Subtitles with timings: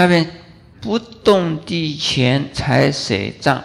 [0.00, 0.26] 下面
[0.80, 3.62] 不动地前财舍障，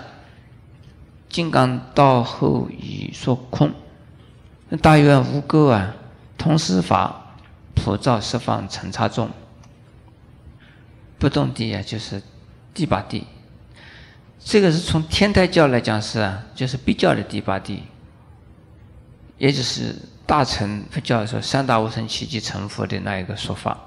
[1.30, 3.72] 金刚道后已说空。
[4.82, 5.96] 大愿无垢啊，
[6.38, 7.38] 同时法
[7.74, 9.30] 普照十方尘刹众。
[11.18, 12.22] 不动地啊，就是
[12.74, 13.26] 第八地。
[14.38, 17.84] 这个是从天台教来讲是啊，就是比较的第八地，
[19.38, 23.80] 也就是大乘佛教说三大无生七即成佛的那一个说法。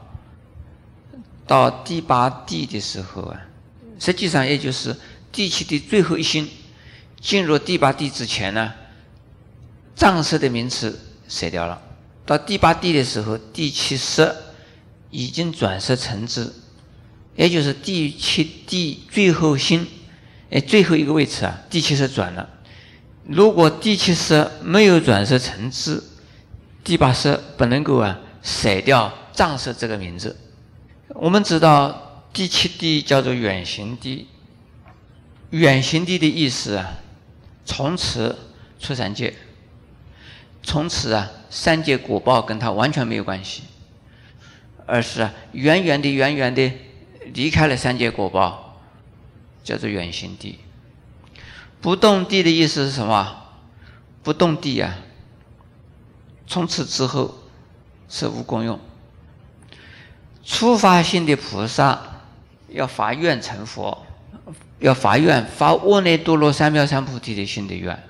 [1.48, 3.40] 到第八地的时候啊，
[3.98, 4.94] 实际上也就是
[5.32, 6.48] 第七地最后一心
[7.20, 8.72] 进入第八地之前呢，
[9.96, 11.82] 藏色的名词舍掉了。
[12.26, 14.36] 到第八地的时候，第七色
[15.10, 16.52] 已经转色成智。
[17.34, 19.86] 也就是第七地最后心，
[20.50, 22.48] 哎，最后一个位置啊，第七识转了。
[23.24, 26.02] 如果第七色没有转色成智，
[26.82, 30.36] 第八色不能够啊舍掉藏色这个名字。
[31.14, 34.28] 我们知道第七地叫做远行地，
[35.50, 36.98] 远行地的意思啊，
[37.64, 38.36] 从此
[38.78, 39.34] 出三界，
[40.62, 43.62] 从此啊三界果报跟他完全没有关系，
[44.86, 46.72] 而是啊远远的远远的。
[47.34, 48.80] 离开了三界果报，
[49.62, 50.60] 叫做远行地。
[51.78, 53.42] 不动地的意思是什么？
[54.22, 54.96] 不动地啊，
[56.46, 57.34] 从此之后
[58.08, 58.80] 是无功用。
[60.50, 62.00] 初发心的菩萨
[62.70, 64.06] 要发愿成佛，
[64.78, 68.02] 要发愿发阿耨多罗三藐三菩提的心的愿，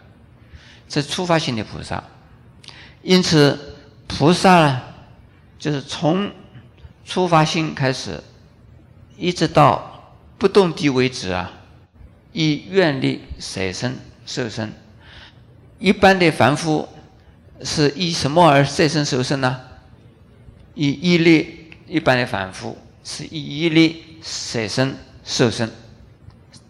[0.89, 2.03] 这初发心的菩萨。
[3.03, 4.80] 因此，菩萨呢，
[5.58, 6.30] 就是从
[7.05, 8.22] 初发心开始。
[9.17, 11.50] 一直到不动地为止啊，
[12.33, 14.73] 以愿力舍身受身。
[15.80, 16.89] 一般的凡夫
[17.64, 19.61] 是以什么而舍身受身呢？
[20.75, 21.58] 以一力。
[21.89, 25.70] 一般的凡夫是以一力舍身受身。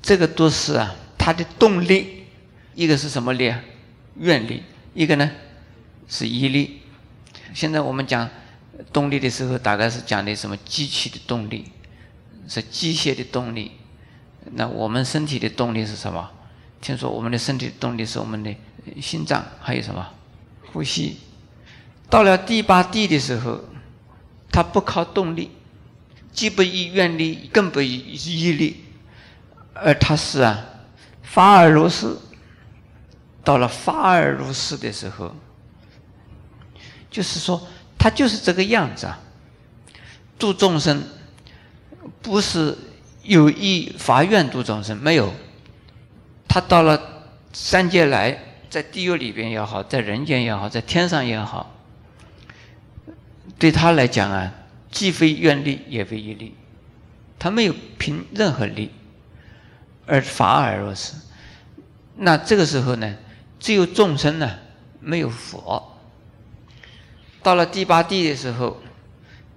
[0.00, 2.24] 这个都是啊，他的动力。
[2.74, 3.60] 一个是什么力啊？
[4.18, 4.62] 愿力。
[4.94, 5.30] 一个呢
[6.08, 6.80] 是一力。
[7.52, 8.28] 现在我们讲
[8.92, 11.72] 动力的时候，大概是讲的什么机器的动力。
[12.50, 13.72] 是机械的动力，
[14.52, 16.30] 那我们身体的动力是什么？
[16.80, 18.54] 听说我们的身体动力是我们的
[19.02, 20.08] 心脏，还有什么？
[20.72, 21.18] 呼吸。
[22.08, 23.60] 到了第八地的时候，
[24.50, 25.50] 它不靠动力，
[26.32, 28.84] 既不以愿力，更不以毅力，
[29.74, 30.64] 而它是啊，
[31.22, 32.16] 法尔如是。
[33.44, 35.34] 到了法尔如是的时候，
[37.10, 37.66] 就是说，
[37.98, 39.18] 它就是这个样子啊，
[40.38, 41.02] 度众生。
[42.20, 42.76] 不是
[43.22, 45.32] 有意发愿度众生，没有。
[46.48, 47.00] 他到了
[47.52, 48.36] 三界来，
[48.68, 51.74] 在地狱里边也好，在人间也好，在天上也好，
[53.58, 54.54] 对他来讲啊，
[54.90, 56.54] 既非愿力，也非一力，
[57.38, 58.90] 他没有凭任何力，
[60.06, 61.14] 而法尔若是。
[62.16, 63.16] 那这个时候呢，
[63.58, 64.58] 只有众生呢，
[65.00, 65.98] 没有佛。
[67.42, 68.80] 到了第八地的时候，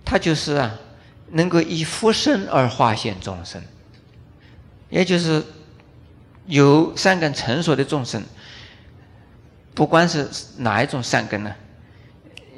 [0.03, 0.79] 他就是啊。
[1.33, 3.63] 能够以佛身而化现众生，
[4.89, 5.41] 也就是
[6.45, 8.21] 有善根成熟的众生，
[9.73, 11.55] 不管是哪一种善根呢，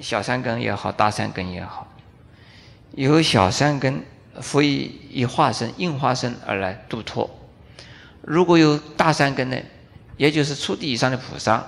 [0.03, 1.87] 小善根也好，大善根也好，
[2.91, 4.03] 有小善根，
[4.41, 7.27] 佛以以化身、应化身而来度脱；
[8.21, 9.57] 如果有大善根呢，
[10.17, 11.65] 也就是初地以上的菩萨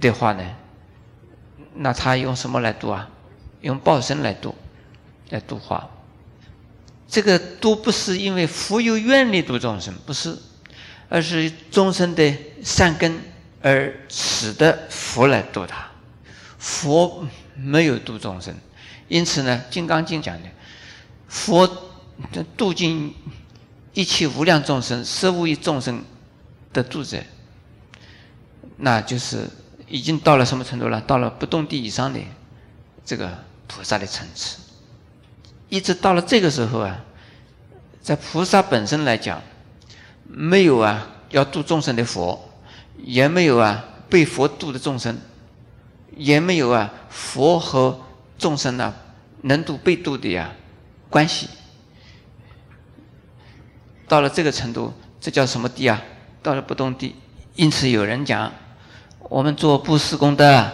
[0.00, 0.44] 的话呢，
[1.74, 3.10] 那他用什么来度啊？
[3.60, 4.54] 用报身来度。
[5.30, 5.88] 来度化，
[7.08, 10.36] 这个都不是因为佛有愿力度众生，不是，
[11.08, 13.20] 而是众生的善根
[13.62, 15.93] 而使得佛来度他。
[16.64, 18.54] 佛没有度众生，
[19.06, 20.48] 因此呢，《金刚经》讲的，
[21.28, 21.68] 佛
[22.56, 23.14] 度尽
[23.92, 26.02] 一切无量众生，十无一众生
[26.72, 27.22] 的度者，
[28.78, 29.46] 那就是
[29.88, 30.98] 已经到了什么程度了？
[31.02, 32.18] 到了不动地以上的
[33.04, 34.56] 这个菩萨的层次。
[35.68, 37.04] 一直到了这个时候啊，
[38.00, 39.42] 在菩萨本身来讲，
[40.26, 42.42] 没有啊要度众生的佛，
[43.04, 45.18] 也没有啊被佛度的众生，
[46.16, 48.00] 也没有啊佛和
[48.38, 48.94] 众生呢
[49.42, 50.50] 能度被度的呀
[51.10, 51.48] 关系。
[54.06, 56.02] 到了这个程度，这叫什么地啊？
[56.42, 57.14] 到了不动地。
[57.54, 58.52] 因此有人讲，
[59.18, 60.70] 我们做布施功德，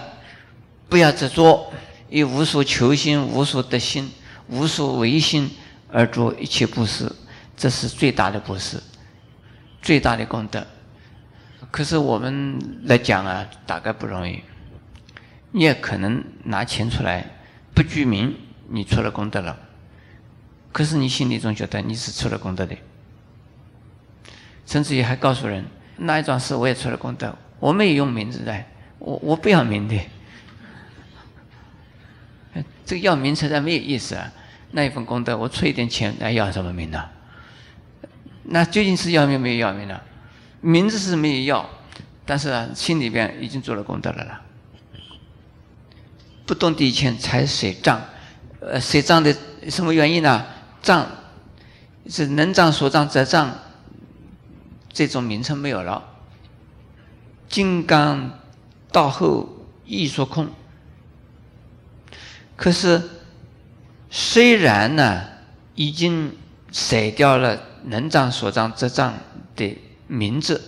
[0.88, 1.72] 不要执着，
[2.08, 4.10] 以无所求心，无所得心。
[4.48, 5.48] 无所违心
[5.92, 7.08] 而做一切布施，
[7.56, 8.82] 这是最大的布施，
[9.80, 10.66] 最大的功德。
[11.70, 14.42] 可是我们来讲啊，大概不容易。
[15.52, 17.26] 你也可能拿钱出来，
[17.74, 18.36] 不具名，
[18.68, 19.58] 你出了功德了。
[20.72, 22.76] 可是你心里总觉得你是出了功德的，
[24.64, 25.64] 甚至于还告诉人
[25.96, 28.64] 那一桩事我也出了功德，我没有用名字的，
[29.00, 30.00] 我我不要名的，
[32.86, 34.32] 这个要名实在没有意思啊。
[34.70, 37.08] 那一份功德我出一点钱，那要什么名呢？
[38.44, 40.00] 那究竟是要名没有要名呢？
[40.60, 41.68] 名字是没有要，
[42.24, 44.40] 但是啊，心里边已经做了功德了啦。
[46.50, 48.02] 不动地前才水障，
[48.60, 49.32] 呃，水障的
[49.68, 50.44] 什么原因呢？
[50.82, 51.06] 障
[52.08, 53.56] 是能障所障则障，
[54.92, 56.02] 这种名称没有了。
[57.48, 58.36] 金刚
[58.90, 59.48] 到后
[59.86, 60.48] 亦说空，
[62.56, 63.00] 可是
[64.10, 65.22] 虽然呢，
[65.76, 66.36] 已经
[66.72, 69.14] 舍掉了能障所障则障
[69.54, 70.60] 的名字，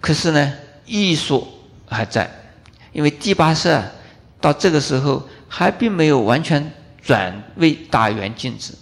[0.00, 0.54] 可是呢，
[0.84, 1.46] 艺术
[1.86, 2.28] 还在，
[2.90, 3.84] 因为第八色。
[4.40, 8.76] 到这个时候还并没有完全转为大圆镜子，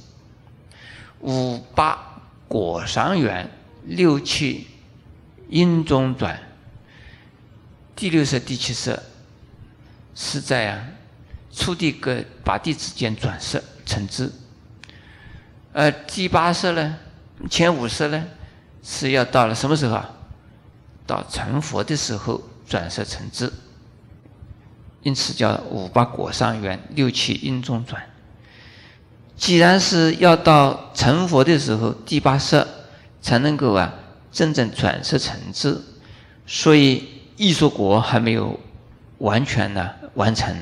[1.20, 3.50] 五八果上圆，
[3.84, 4.66] 六七
[5.48, 6.38] 阴中转，
[7.94, 9.02] 第六色、第七色
[10.14, 10.86] 是在啊
[11.52, 14.30] 初地跟八地之间转色成之，
[15.72, 16.98] 而第八色呢，
[17.48, 18.26] 前五色呢
[18.82, 20.10] 是要到了什么时候啊？
[21.06, 23.52] 到成佛的时候转色成之。
[25.02, 28.02] 因此叫五八果上缘，六七阴中转。
[29.36, 32.66] 既然是要到成佛的时候，第八色
[33.22, 33.94] 才能够啊
[34.32, 35.80] 真正转色成智，
[36.44, 37.04] 所以
[37.36, 38.58] 艺术果还没有
[39.18, 40.56] 完全呢完成。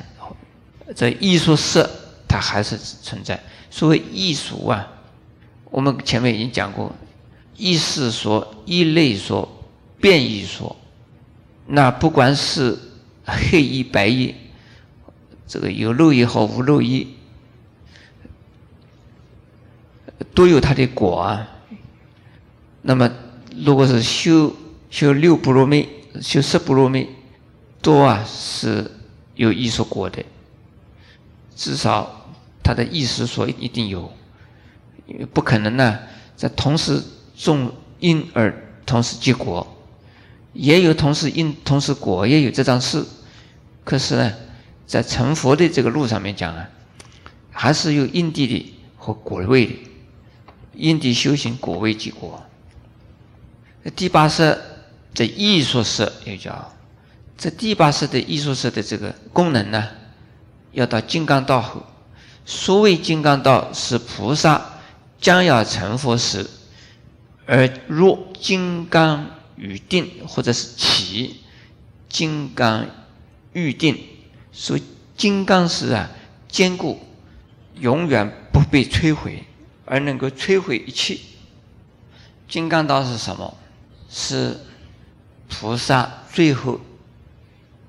[0.95, 1.89] 这艺术色
[2.29, 3.43] 它还是存在。
[3.71, 4.87] 所谓艺术啊，
[5.71, 6.93] 我们前面已经讲过，
[7.57, 9.49] 意识说、一类说、
[10.01, 10.77] 变异说，
[11.67, 12.79] 那不管是。
[13.25, 14.35] 黑衣白衣，
[15.47, 17.09] 这个有肉也好，无肉衣，
[20.35, 21.49] 都有它的果啊。
[22.83, 23.11] 那么，
[23.65, 24.55] 如果是修
[24.91, 25.89] 修六波罗蜜、
[26.21, 27.09] 修十波罗蜜，
[27.81, 28.91] 多啊是
[29.37, 30.23] 有艺术果的，
[31.57, 32.29] 至少
[32.63, 34.13] 他的意识所一定有，
[35.07, 35.99] 因为不可能呢
[36.37, 37.03] 在同时
[37.35, 38.55] 种因而
[38.85, 39.67] 同时结果。
[40.55, 43.05] 也有同时因同时果，也有这张事。
[43.85, 44.33] 可是呢，
[44.87, 46.69] 在成佛的这个路上面讲啊，
[47.51, 49.73] 还是有因地的和果位的。
[50.77, 52.43] 因地修行，果位即果。
[53.95, 54.59] 第八识
[55.13, 56.73] 这艺术识又叫，
[57.37, 59.89] 这第八识的艺术识的这个功能呢，
[60.73, 61.85] 要到金刚道后。
[62.45, 64.61] 所谓金刚道，是菩萨
[65.21, 66.49] 将要成佛时，
[67.47, 69.27] 而若金刚。
[69.57, 71.41] 与定，或者是起
[72.09, 72.87] 金刚
[73.53, 73.99] 预定，
[74.53, 74.83] 所以
[75.17, 76.11] 金刚石啊
[76.49, 77.01] 坚固，
[77.75, 79.45] 永远不被摧毁，
[79.85, 81.19] 而能够摧毁一切。
[82.49, 83.57] 金刚道是什么？
[84.11, 84.61] 是
[85.49, 86.81] 菩萨最后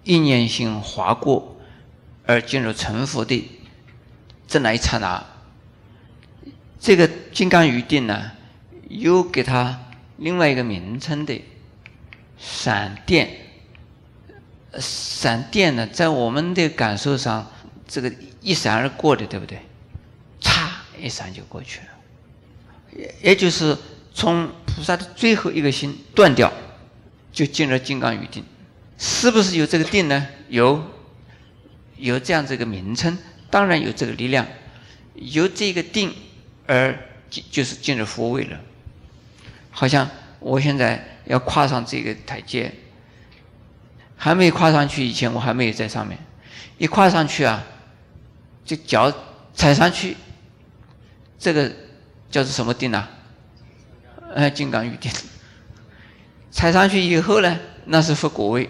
[0.03, 1.57] 一念心划过
[2.25, 3.47] 而进入成佛的
[4.47, 5.23] 这那一刹那。
[6.79, 8.31] 这个金刚预定呢，
[8.89, 9.79] 又给他
[10.17, 11.41] 另外一个名称的。
[12.37, 13.29] 闪电，
[14.77, 17.51] 闪电呢，在我们的感受上，
[17.87, 19.59] 这个一闪而过的，对不对？
[20.41, 21.87] 嚓，一闪就过去了。
[22.91, 23.77] 也也就是
[24.13, 26.51] 从菩萨的最后一个心断掉，
[27.31, 28.43] 就进入金刚语定。
[28.97, 30.27] 是不是有这个定呢？
[30.49, 30.83] 有，
[31.97, 33.17] 有这样这个名称，
[33.49, 34.45] 当然有这个力量。
[35.15, 36.13] 由这个定
[36.67, 36.97] 而
[37.29, 38.59] 进，就是进入佛位了。
[39.71, 40.09] 好像
[40.39, 41.14] 我现在。
[41.25, 42.73] 要跨上这个台阶，
[44.15, 46.17] 还没跨上去以前，我还没有在上面。
[46.77, 47.63] 一跨上去啊，
[48.65, 49.11] 这脚
[49.53, 50.15] 踩上去，
[51.39, 51.71] 这个
[52.29, 53.09] 叫做什么定啊？
[54.35, 55.11] 哎，金刚玉定。
[56.51, 58.69] 踩上去以后呢，那是佛果位，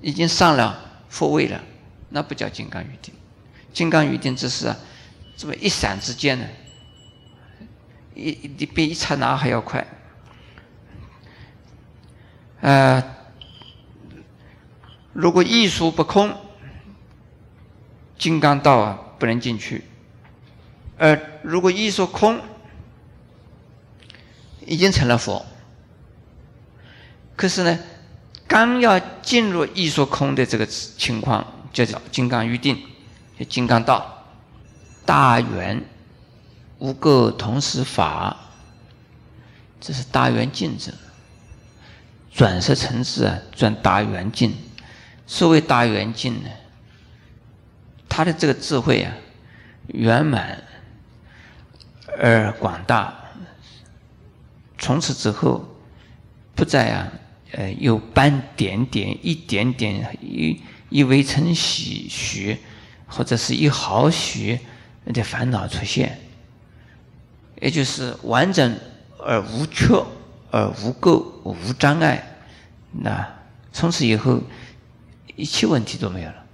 [0.00, 1.62] 已经上了佛位了，
[2.10, 3.14] 那不叫金刚玉定。
[3.72, 4.76] 金刚玉定只是啊，
[5.36, 6.46] 这么一闪之间呢，
[8.14, 9.86] 一比一刹那还要快。
[12.62, 13.02] 呃，
[15.12, 16.32] 如果艺术不空，
[18.16, 19.82] 金刚道啊不能进去；
[20.96, 22.40] 而如果艺术空，
[24.64, 25.44] 已经成了佛。
[27.34, 27.76] 可是呢，
[28.46, 32.80] 刚要进入艺术空的这个情况，就叫金刚预定，
[33.36, 34.24] 就金刚道，
[35.04, 35.82] 大圆
[36.78, 38.36] 无垢同时法，
[39.80, 40.94] 这是大圆镜子。
[42.34, 44.54] 转色成智啊，转大圆镜。
[45.26, 46.48] 所谓大圆镜呢，
[48.08, 49.12] 他的这个智慧啊，
[49.88, 50.62] 圆满，
[52.18, 53.14] 而广大，
[54.78, 55.64] 从此之后
[56.54, 57.12] 不再啊，
[57.52, 60.60] 呃，有斑点点、一点点、一
[60.90, 62.58] 一微尘细许，
[63.06, 64.58] 或者是一毫许
[65.06, 66.18] 的烦恼出现，
[67.60, 68.78] 也就是完整
[69.18, 70.04] 而无缺。
[70.52, 72.22] 而无垢无障碍，
[72.92, 73.28] 那
[73.72, 74.40] 从此以后
[75.34, 76.44] 一切问题都没有了。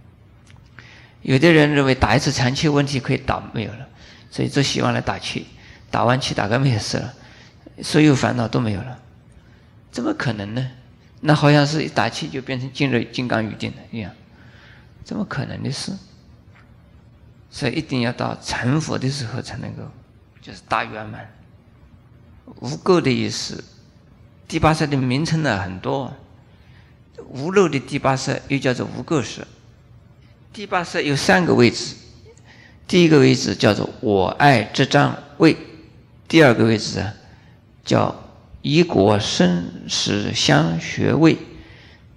[1.21, 3.87] 有的人认为打一次长期问题可以打没有了。
[4.31, 5.47] 所以，就希望来打气，
[5.91, 7.15] 打完气大概没有事了，
[7.83, 8.99] 所有烦恼都没有了，
[9.91, 10.71] 怎么可能呢？
[11.23, 14.13] 那好像是一打气就变成进入金刚语定了一样，
[15.03, 15.93] 怎么可能的事？
[17.51, 19.83] 所以一定要到成佛的时候才能够，
[20.43, 21.27] 就是大圆满。
[22.61, 23.65] 无垢的意思，
[24.49, 26.13] 第八识的名称呢很多，
[27.29, 29.47] 无漏的第八识又叫做无垢识。
[30.55, 31.95] 第八识有三个位置。
[32.87, 35.55] 第一个位置叫做我爱之障位，
[36.27, 37.13] 第二个位置啊
[37.85, 38.15] 叫
[38.63, 41.37] 以果生死相学位，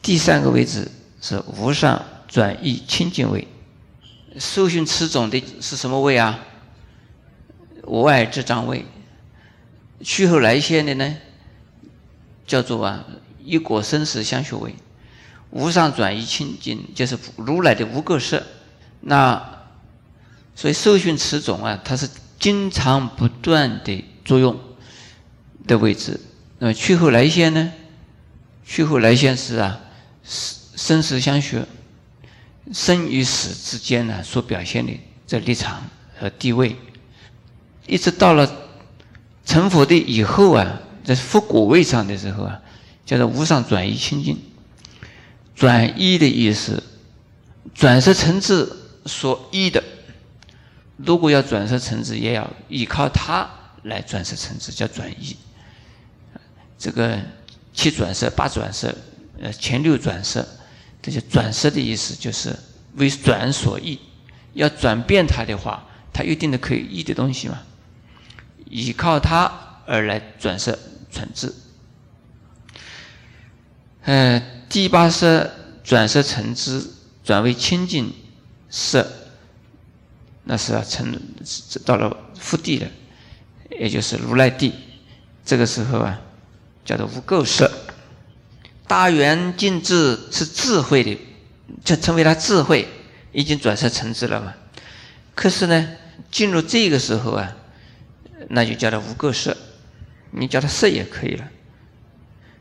[0.02, 0.90] 第三个位置
[1.22, 3.46] 是无上转意清净位。
[4.40, 6.40] 受训此种的是什么位啊？
[7.84, 8.86] 我爱之障位。
[10.02, 11.18] 去后来现的呢，
[12.52, 13.06] 叫做啊
[13.42, 14.76] 以果生死相学位，
[15.52, 18.44] 无上转移清净就是如来的无垢色。
[19.00, 19.42] 那
[20.54, 24.60] 所以受训此种啊，它是经常不断的作用
[25.66, 26.20] 的位置。
[26.60, 27.72] 那么去后来现呢？
[28.66, 29.80] 去后来现是啊，
[30.76, 31.66] 生死相学，
[32.74, 34.92] 生与死之间呢所表现的
[35.26, 35.84] 这立场
[36.20, 36.76] 和地位，
[37.88, 38.52] 一直到了
[39.46, 42.62] 成佛的以后啊，在复果位上的时候啊，
[43.06, 44.38] 叫做无上转移清净。
[45.56, 46.82] 转一的意思，
[47.76, 48.68] 转色成智
[49.06, 49.84] 所依的。
[50.98, 53.50] 如果要转色成智，也要依靠它
[53.84, 55.36] 来转色成智，叫转移。
[56.78, 57.20] 这个
[57.74, 58.96] 七转色、八转色、
[59.40, 60.48] 呃前六转色，
[61.02, 62.56] 这些转色的意思就是
[62.96, 64.00] 为转所依。
[64.54, 67.62] 要转变它的话，它一定的可以依的东西嘛，
[68.66, 69.52] 依靠它
[69.86, 70.78] 而来转色
[71.12, 71.54] 成智。
[74.04, 75.52] 呃，第八色
[75.84, 76.88] 转色成智，
[77.24, 78.14] 转为清净
[78.70, 79.06] 色。
[80.44, 81.16] 那是要成
[81.86, 82.88] 到了福地了，
[83.80, 84.74] 也就是如来地。
[85.46, 86.20] 这个时候啊，
[86.84, 87.72] 叫做无垢色。
[88.88, 91.18] 大圆净智是智慧的，
[91.86, 92.88] 就成为他智慧，
[93.32, 94.54] 已经转色成智了嘛。
[95.36, 95.90] 可是呢，
[96.32, 97.56] 进入这个时候啊，
[98.50, 99.56] 那就叫做无垢色，
[100.32, 101.48] 你叫它色也可以了。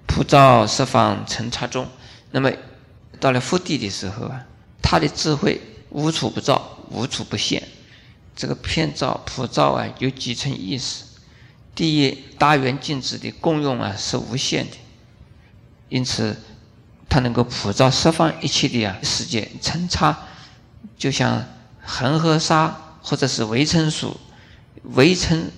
[0.06, 1.88] 普照十方尘刹中，
[2.30, 2.52] 那么
[3.18, 4.44] 到了复地的时候啊，
[4.82, 5.60] 他的智慧
[5.90, 6.76] 无处不照。
[6.92, 7.62] 无处不现，
[8.34, 11.04] 这个片照、普照啊，有几层意思。
[11.72, 14.76] 第一，大圆镜子的功用啊是无限的，
[15.88, 16.36] 因此
[17.08, 19.48] 它能够普照十方一切的啊世界。
[19.62, 20.18] 尘差
[20.98, 21.46] 就像
[21.80, 24.18] 恒河沙或者是微尘数
[24.82, 25.52] 微尘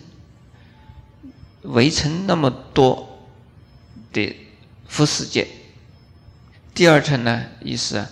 [1.63, 3.27] 围城那么多
[4.13, 4.37] 的
[4.87, 5.47] 副世界。
[6.75, 8.07] 第二层呢，意思。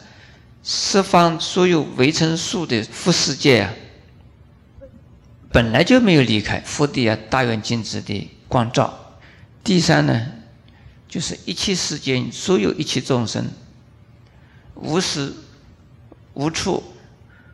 [0.62, 3.72] 十方所有围成数的副世界啊，
[5.50, 9.16] 本来就没有离开佛地啊大圆镜子的光照。
[9.64, 10.26] 第三呢，
[11.08, 13.46] 就是一切世间所有一切众生，
[14.74, 15.32] 无时
[16.34, 16.82] 无处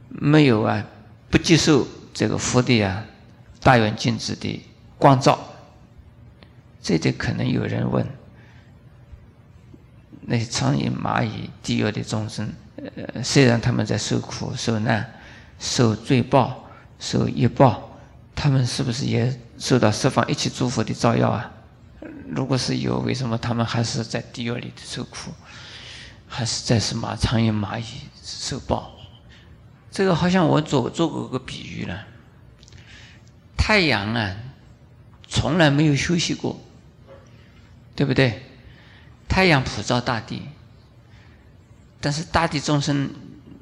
[0.09, 0.85] 没有啊
[1.31, 3.05] 不接受这个佛地啊
[3.61, 4.61] 大圆镜子的
[4.99, 5.39] 光照。
[6.87, 8.07] 这就可能有人问：
[10.21, 12.49] 那些苍蝇、蚂蚁、地狱的众生？
[12.77, 15.19] 呃，虽然他们在受苦、受难、
[15.59, 17.99] 受罪报、受业报，
[18.37, 21.51] 他们是不是也受到十方一切诸佛的照耀啊？
[22.29, 25.33] 如果是有，为什么他们还是在地狱里受苦，
[26.29, 27.85] 还是在什么苍蝇、蚂蚁
[28.23, 28.93] 受报？
[29.91, 32.07] 这个好像我做做过个比喻了。
[33.57, 34.37] 太阳啊，
[35.27, 36.61] 从来没有休息过，
[37.97, 38.43] 对不对？
[39.29, 40.43] 太阳普照大地。
[42.01, 43.11] 但是大地众生，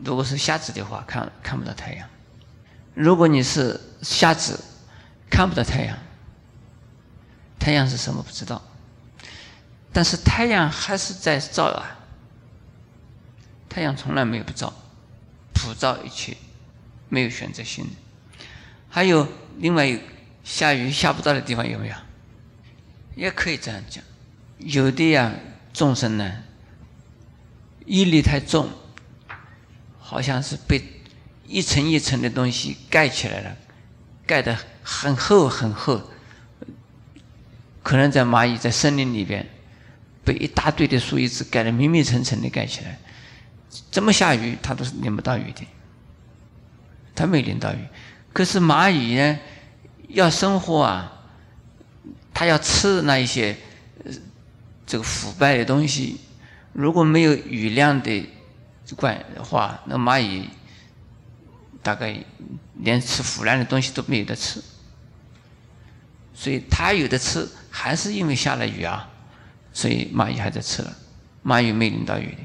[0.04, 2.06] 如果是瞎子的话，看看不到太阳；
[2.92, 4.60] 如果你是瞎子，
[5.30, 5.96] 看不到太阳。
[7.58, 8.60] 太阳是什么不知道，
[9.92, 11.96] 但是太阳还是在照啊。
[13.70, 14.70] 太阳从来没有不照，
[15.54, 16.36] 普照一切，
[17.08, 17.90] 没有选择性的。
[18.90, 19.26] 还有
[19.56, 19.98] 另外有
[20.42, 21.94] 下雨下不到的地方有没有？
[23.14, 24.04] 也可以这样讲，
[24.64, 25.33] 有的呀，
[25.73, 26.42] 众生呢。
[27.87, 28.71] 毅力太重，
[29.99, 30.83] 好像是被
[31.47, 33.56] 一层一层的东西盖起来了，
[34.25, 36.00] 盖的很厚很厚，
[37.83, 39.47] 可能在蚂蚁在森林里边，
[40.25, 42.99] 被一大堆的树叶子盖得密密层层的盖起来，
[43.90, 45.66] 怎么下雨它都是淋不到雨的，
[47.14, 47.78] 它没淋到雨。
[48.33, 49.38] 可是蚂蚁呢，
[50.09, 51.12] 要生活啊，
[52.33, 53.59] 它要吃那一些
[54.86, 56.20] 这个腐败的东西，
[56.72, 58.28] 如果没有雨量的
[58.96, 60.48] 管的话，那蚂蚁。
[61.82, 62.16] 大概
[62.78, 64.58] 连吃腐烂的东西都没有得吃，
[66.32, 69.06] 所以它有的吃，还是因为下了雨啊，
[69.70, 70.96] 所以蚂蚁还在吃了，
[71.44, 72.38] 蚂蚁没淋到雨的。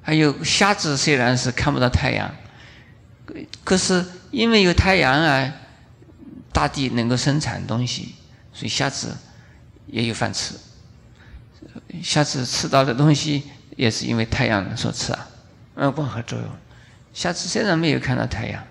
[0.00, 2.34] 还有虾子虽然是看不到太阳，
[3.62, 5.52] 可是因为有太阳啊，
[6.50, 8.14] 大地能够生产东西，
[8.54, 9.14] 所以虾子
[9.86, 10.54] 也有饭吃。
[12.02, 13.44] 下次吃到的东西
[13.76, 15.28] 也是因为太阳所吃啊，
[15.74, 16.48] 嗯，光合作用。
[17.12, 18.62] 下次虽然没有看到太阳，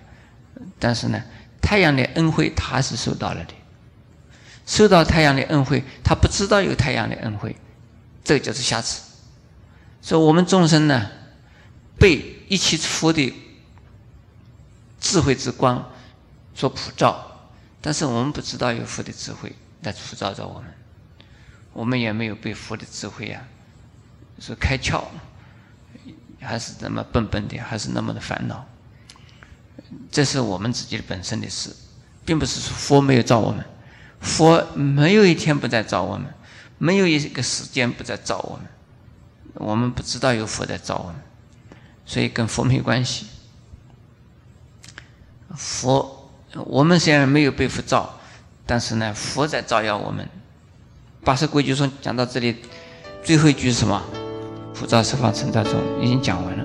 [0.80, 1.22] 但是呢，
[1.62, 3.54] 太阳的恩惠他是受到了的。
[4.66, 7.56] 受到太阳的恩惠，他不知道有太阳的恩惠，
[8.24, 9.02] 这个就是下次。
[10.02, 11.10] 所以我们众生呢，
[12.00, 13.34] 被一切佛的
[15.00, 15.92] 智慧之光
[16.56, 17.50] 所普照，
[17.82, 20.72] 但是我们不知道有佛的智慧来普照着我们，
[21.74, 23.44] 我们也没有被佛的智慧啊
[24.40, 25.04] 是开窍。
[26.44, 28.66] 还是那么笨笨的，还是那么的烦恼，
[30.10, 31.70] 这是我们自己的本身的事，
[32.26, 33.64] 并不是说佛没有造我们，
[34.20, 36.34] 佛没有一天不在造我们，
[36.80, 38.66] 没有一个时间不在造我们，
[39.54, 41.22] 我们不知道有佛在造我们，
[42.08, 43.28] 所以跟佛没关系。
[45.56, 48.20] 佛，我们虽然没有被佛造，
[48.66, 50.28] 但是呢，佛在照耀我们。
[51.24, 52.56] 八十规矩中讲到这里，
[53.24, 54.02] 最后一句是什么？
[54.74, 56.61] 普照十方成道中已经讲完了。